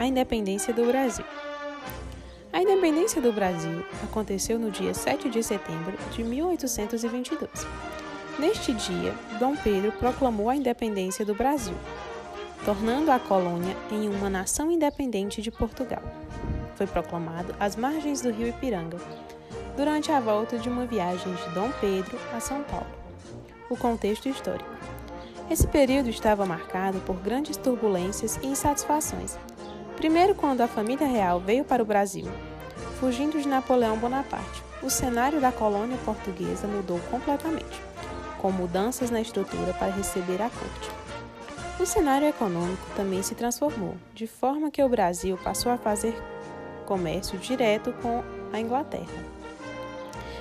a 0.00 0.06
independência 0.06 0.72
do 0.72 0.86
Brasil. 0.86 1.26
A 2.50 2.62
independência 2.62 3.20
do 3.20 3.34
Brasil 3.34 3.84
aconteceu 4.02 4.58
no 4.58 4.70
dia 4.70 4.94
7 4.94 5.28
de 5.28 5.42
setembro 5.42 5.92
de 6.10 6.24
1822. 6.24 7.50
Neste 8.38 8.72
dia, 8.72 9.14
Dom 9.38 9.54
Pedro 9.56 9.92
proclamou 9.92 10.48
a 10.48 10.56
independência 10.56 11.22
do 11.22 11.34
Brasil, 11.34 11.74
tornando 12.64 13.10
a 13.10 13.18
colônia 13.18 13.76
em 13.90 14.08
uma 14.08 14.30
nação 14.30 14.70
independente 14.70 15.42
de 15.42 15.50
Portugal. 15.50 16.02
Foi 16.76 16.86
proclamado 16.86 17.54
às 17.60 17.76
margens 17.76 18.22
do 18.22 18.30
rio 18.30 18.48
Ipiranga, 18.48 18.96
durante 19.76 20.10
a 20.10 20.18
volta 20.18 20.56
de 20.56 20.70
uma 20.70 20.86
viagem 20.86 21.30
de 21.34 21.50
Dom 21.50 21.70
Pedro 21.78 22.18
a 22.34 22.40
São 22.40 22.62
Paulo. 22.62 22.88
O 23.68 23.76
contexto 23.76 24.30
histórico. 24.30 24.70
Esse 25.50 25.66
período 25.66 26.08
estava 26.08 26.46
marcado 26.46 27.00
por 27.00 27.16
grandes 27.16 27.58
turbulências 27.58 28.38
e 28.42 28.46
insatisfações 28.46 29.36
Primeiro, 30.00 30.34
quando 30.34 30.62
a 30.62 30.66
família 30.66 31.06
real 31.06 31.38
veio 31.38 31.62
para 31.62 31.82
o 31.82 31.84
Brasil, 31.84 32.24
fugindo 32.98 33.38
de 33.38 33.46
Napoleão 33.46 33.98
Bonaparte, 33.98 34.64
o 34.82 34.88
cenário 34.88 35.42
da 35.42 35.52
colônia 35.52 35.98
portuguesa 36.06 36.66
mudou 36.66 36.98
completamente, 37.10 37.82
com 38.38 38.50
mudanças 38.50 39.10
na 39.10 39.20
estrutura 39.20 39.74
para 39.74 39.92
receber 39.92 40.40
a 40.40 40.48
corte. 40.48 40.90
O 41.78 41.84
cenário 41.84 42.26
econômico 42.26 42.82
também 42.96 43.22
se 43.22 43.34
transformou, 43.34 43.94
de 44.14 44.26
forma 44.26 44.70
que 44.70 44.82
o 44.82 44.88
Brasil 44.88 45.38
passou 45.44 45.70
a 45.70 45.76
fazer 45.76 46.16
comércio 46.86 47.38
direto 47.38 47.92
com 48.00 48.24
a 48.54 48.58
Inglaterra. 48.58 49.04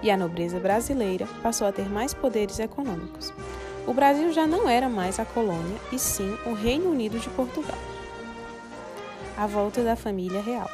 E 0.00 0.12
a 0.12 0.16
nobreza 0.16 0.60
brasileira 0.60 1.26
passou 1.42 1.66
a 1.66 1.72
ter 1.72 1.90
mais 1.90 2.14
poderes 2.14 2.60
econômicos. 2.60 3.32
O 3.84 3.92
Brasil 3.92 4.32
já 4.32 4.46
não 4.46 4.68
era 4.68 4.88
mais 4.88 5.18
a 5.18 5.24
colônia, 5.24 5.76
e 5.90 5.98
sim 5.98 6.38
o 6.46 6.52
Reino 6.52 6.88
Unido 6.88 7.18
de 7.18 7.28
Portugal 7.30 7.78
a 9.40 9.46
volta 9.46 9.82
da 9.82 9.96
família 9.96 10.42
real. 10.42 10.70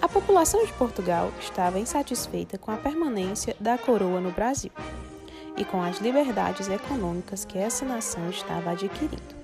A 0.00 0.08
população 0.08 0.64
de 0.64 0.72
Portugal 0.74 1.32
estava 1.40 1.80
insatisfeita 1.80 2.56
com 2.56 2.70
a 2.70 2.76
permanência 2.76 3.56
da 3.58 3.76
coroa 3.76 4.20
no 4.20 4.30
Brasil 4.30 4.70
e 5.56 5.64
com 5.64 5.82
as 5.82 5.98
liberdades 5.98 6.68
econômicas 6.68 7.44
que 7.44 7.58
essa 7.58 7.84
nação 7.84 8.30
estava 8.30 8.70
adquirindo. 8.70 9.34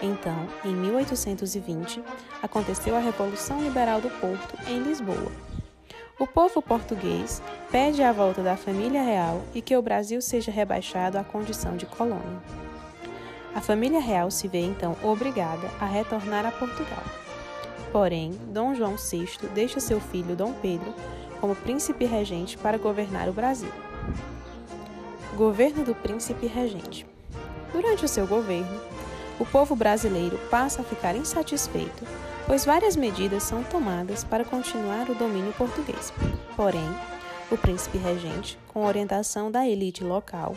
Então, 0.00 0.48
em 0.64 0.74
1820, 0.74 2.02
aconteceu 2.42 2.96
a 2.96 3.00
Revolução 3.00 3.60
Liberal 3.60 4.00
do 4.00 4.08
Porto 4.18 4.56
em 4.66 4.78
Lisboa. 4.78 5.30
O 6.18 6.26
povo 6.26 6.62
português 6.62 7.42
pede 7.70 8.02
a 8.02 8.12
volta 8.12 8.42
da 8.42 8.56
família 8.56 9.02
real 9.02 9.42
e 9.54 9.60
que 9.60 9.76
o 9.76 9.82
Brasil 9.82 10.22
seja 10.22 10.50
rebaixado 10.50 11.18
à 11.18 11.22
condição 11.22 11.76
de 11.76 11.84
colônia. 11.84 12.40
A 13.54 13.60
família 13.60 14.00
real 14.00 14.30
se 14.30 14.48
vê 14.48 14.60
então 14.60 14.96
obrigada 15.02 15.68
a 15.78 15.84
retornar 15.84 16.46
a 16.46 16.50
Portugal. 16.50 17.27
Porém, 17.92 18.32
Dom 18.52 18.74
João 18.74 18.96
VI 18.96 19.28
deixa 19.54 19.80
seu 19.80 20.00
filho 20.00 20.36
Dom 20.36 20.52
Pedro 20.52 20.94
como 21.40 21.54
príncipe 21.54 22.04
regente 22.04 22.58
para 22.58 22.78
governar 22.78 23.28
o 23.28 23.32
Brasil. 23.32 23.72
Governo 25.36 25.84
do 25.84 25.94
príncipe 25.94 26.46
regente. 26.46 27.06
Durante 27.72 28.04
o 28.04 28.08
seu 28.08 28.26
governo, 28.26 28.80
o 29.38 29.46
povo 29.46 29.76
brasileiro 29.76 30.36
passa 30.50 30.82
a 30.82 30.84
ficar 30.84 31.14
insatisfeito, 31.14 32.04
pois 32.46 32.64
várias 32.64 32.96
medidas 32.96 33.44
são 33.44 33.62
tomadas 33.62 34.24
para 34.24 34.44
continuar 34.44 35.08
o 35.08 35.14
domínio 35.14 35.52
português. 35.52 36.12
Porém, 36.56 36.88
o 37.50 37.56
príncipe 37.56 37.98
regente, 37.98 38.58
com 38.68 38.84
orientação 38.84 39.50
da 39.50 39.66
elite 39.66 40.02
local, 40.02 40.54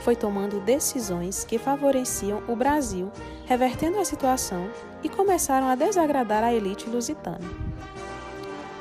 foi 0.00 0.16
tomando 0.16 0.60
decisões 0.60 1.44
que 1.44 1.58
favoreciam 1.58 2.42
o 2.48 2.54
Brasil, 2.54 3.10
revertendo 3.46 3.98
a 3.98 4.04
situação 4.04 4.70
e 5.02 5.08
começaram 5.08 5.68
a 5.68 5.74
desagradar 5.74 6.44
a 6.44 6.52
elite 6.52 6.88
lusitana. 6.88 7.48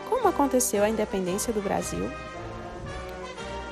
Como 0.09 0.27
aconteceu 0.27 0.83
a 0.83 0.89
independência 0.89 1.53
do 1.53 1.61
Brasil? 1.61 2.09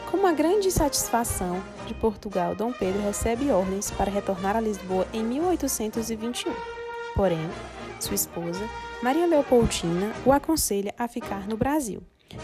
Com 0.10 0.18
uma 0.18 0.34
grande 0.34 0.72
satisfação 0.72 1.62
de 1.86 1.94
Portugal, 1.94 2.56
Dom 2.56 2.72
Pedro 2.72 3.02
recebe 3.02 3.52
ordens 3.52 3.92
para 3.92 4.12
retornar 4.12 4.56
a 4.56 4.62
Lisboa 4.62 5.08
em 5.12 5.24
1821. 5.24 6.54
Porém, 7.16 7.50
sua 8.00 8.16
esposa, 8.16 8.68
Maria 9.02 9.26
Leopoldina, 9.26 10.14
o 10.26 10.32
aconselha 10.32 10.94
a 10.98 11.08
ficar 11.08 11.48
no 11.48 11.58
Brasil, 11.58 12.02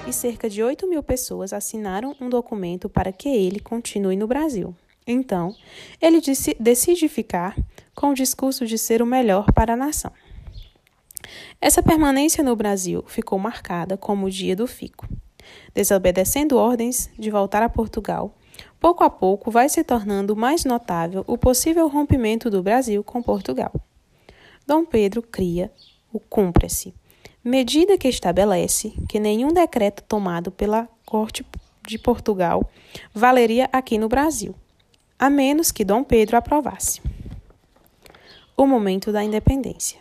e 0.07 0.13
cerca 0.13 0.49
de 0.49 0.63
8 0.63 0.87
mil 0.87 1.03
pessoas 1.03 1.53
assinaram 1.53 2.15
um 2.19 2.29
documento 2.29 2.89
para 2.89 3.11
que 3.11 3.29
ele 3.29 3.59
continue 3.59 4.15
no 4.15 4.27
Brasil. 4.27 4.75
Então, 5.05 5.55
ele 6.01 6.21
decide 6.59 7.09
ficar 7.09 7.55
com 7.95 8.09
o 8.09 8.13
discurso 8.13 8.65
de 8.65 8.77
ser 8.77 9.01
o 9.01 9.05
melhor 9.05 9.51
para 9.51 9.73
a 9.73 9.77
nação. 9.77 10.11
Essa 11.59 11.83
permanência 11.83 12.43
no 12.43 12.55
Brasil 12.55 13.03
ficou 13.07 13.37
marcada 13.37 13.97
como 13.97 14.25
o 14.25 14.29
dia 14.29 14.55
do 14.55 14.67
fico. 14.67 15.07
Desobedecendo 15.73 16.57
ordens 16.57 17.09
de 17.17 17.29
voltar 17.29 17.63
a 17.63 17.69
Portugal, 17.69 18.35
pouco 18.79 19.03
a 19.03 19.09
pouco 19.09 19.51
vai 19.51 19.69
se 19.69 19.83
tornando 19.83 20.35
mais 20.35 20.65
notável 20.65 21.23
o 21.27 21.37
possível 21.37 21.87
rompimento 21.87 22.49
do 22.49 22.63
Brasil 22.63 23.03
com 23.03 23.21
Portugal. 23.21 23.73
Dom 24.65 24.85
Pedro 24.85 25.21
cria 25.21 25.71
o 26.13 26.19
Cumpre-se, 26.19 26.93
medida 27.43 27.97
que 27.97 28.07
estabelece 28.07 28.93
que 29.09 29.19
nenhum 29.19 29.53
decreto 29.53 30.03
tomado 30.03 30.51
pela 30.51 30.87
Corte 31.05 31.45
de 31.87 31.97
Portugal 31.97 32.69
valeria 33.13 33.69
aqui 33.71 33.97
no 33.97 34.07
Brasil, 34.07 34.55
a 35.21 35.29
menos 35.29 35.71
que 35.71 35.85
Dom 35.85 36.03
Pedro 36.03 36.35
aprovasse. 36.35 36.99
O 38.57 38.65
momento 38.65 39.11
da 39.11 39.23
independência. 39.23 39.99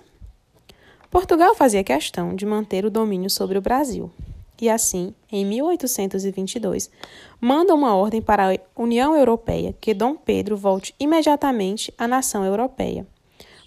Portugal 1.10 1.54
fazia 1.54 1.84
questão 1.84 2.34
de 2.34 2.46
manter 2.46 2.86
o 2.86 2.90
domínio 2.90 3.28
sobre 3.28 3.58
o 3.58 3.60
Brasil. 3.60 4.10
E 4.58 4.70
assim, 4.70 5.14
em 5.30 5.44
1822, 5.44 6.90
manda 7.38 7.74
uma 7.74 7.94
ordem 7.94 8.22
para 8.22 8.50
a 8.50 8.58
União 8.74 9.14
Europeia 9.14 9.74
que 9.78 9.92
Dom 9.92 10.16
Pedro 10.16 10.56
volte 10.56 10.94
imediatamente 10.98 11.92
à 11.98 12.08
nação 12.08 12.42
europeia. 12.42 13.06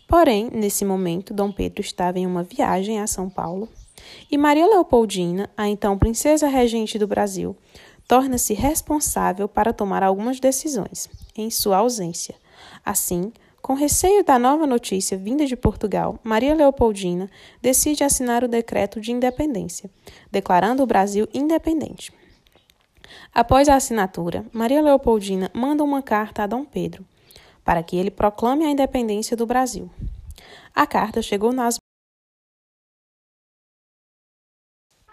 Porém, 0.07 0.49
nesse 0.51 0.83
momento, 0.83 1.35
Dom 1.35 1.51
Pedro 1.51 1.81
estava 1.81 2.17
em 2.17 2.25
uma 2.25 2.41
viagem 2.41 2.99
a 2.99 3.05
São 3.05 3.29
Paulo 3.29 3.69
e 4.31 4.39
Maria 4.39 4.65
Leopoldina, 4.65 5.51
a 5.55 5.67
então 5.67 5.99
princesa 5.99 6.47
regente 6.47 6.97
do 6.97 7.05
Brasil, 7.05 7.55
torna-se 8.07 8.53
responsável 8.53 9.47
para 9.47 9.73
tomar 9.73 10.03
algumas 10.03 10.39
decisões, 10.39 11.09
em 11.35 11.49
sua 11.49 11.77
ausência. 11.77 12.35
Assim, 12.85 13.31
com 13.61 13.73
receio 13.73 14.25
da 14.25 14.37
nova 14.37 14.67
notícia 14.67 15.17
vinda 15.17 15.45
de 15.45 15.55
Portugal, 15.55 16.19
Maria 16.23 16.53
Leopoldina 16.53 17.29
decide 17.61 18.03
assinar 18.03 18.43
o 18.43 18.47
decreto 18.47 18.99
de 18.99 19.11
independência, 19.11 19.89
declarando 20.29 20.83
o 20.83 20.85
Brasil 20.85 21.27
independente. 21.33 22.11
Após 23.33 23.69
a 23.69 23.75
assinatura, 23.75 24.45
Maria 24.51 24.81
Leopoldina 24.81 25.49
manda 25.53 25.83
uma 25.83 26.01
carta 26.01 26.43
a 26.43 26.47
Dom 26.47 26.65
Pedro, 26.65 27.05
para 27.63 27.81
que 27.81 27.95
ele 27.95 28.11
proclame 28.11 28.65
a 28.65 28.69
independência 28.69 29.37
do 29.37 29.45
Brasil. 29.45 29.89
A 30.75 30.85
carta 30.85 31.21
chegou 31.21 31.53
nas 31.53 31.77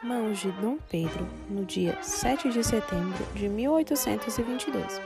mãos 0.02 0.38
de 0.38 0.50
Dom 0.52 0.78
Pedro 0.90 1.28
no 1.48 1.62
dia 1.62 1.98
7 2.02 2.48
de 2.48 2.64
setembro 2.64 3.22
de 3.34 3.46
1822, 3.48 4.98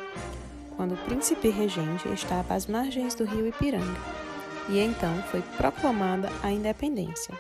quando 0.77 0.94
o 0.94 0.97
príncipe 0.99 1.49
regente 1.49 2.09
estava 2.12 2.55
às 2.55 2.66
margens 2.69 3.12
do 3.16 3.25
rio 3.25 3.49
Ipiranga, 3.49 4.00
e 4.69 4.78
então 4.78 5.12
foi 5.25 5.43
proclamada 5.56 6.31
a 6.44 6.53
independência. 6.53 7.34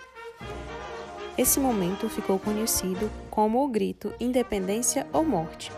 Esse 1.38 1.60
momento 1.60 2.08
ficou 2.08 2.40
conhecido 2.40 3.08
como 3.30 3.64
o 3.64 3.68
grito 3.68 4.12
Independência 4.18 5.06
ou 5.12 5.24
Morte, 5.24 5.70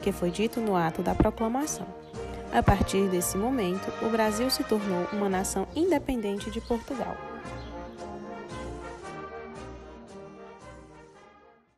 que 0.00 0.12
foi 0.12 0.30
dito 0.30 0.60
no 0.60 0.76
ato 0.76 1.02
da 1.02 1.16
proclamação. 1.16 1.86
A 2.52 2.62
partir 2.62 3.08
desse 3.08 3.36
momento, 3.36 3.92
o 4.06 4.08
Brasil 4.08 4.48
se 4.50 4.62
tornou 4.62 5.08
uma 5.12 5.28
nação 5.28 5.66
independente 5.74 6.48
de 6.48 6.60
Portugal. 6.60 7.33